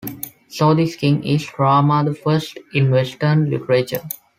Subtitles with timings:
[0.47, 4.01] So this king is "Rama the First" in Western literature.